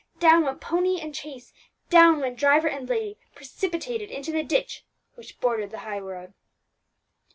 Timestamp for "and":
0.99-1.15, 2.67-2.89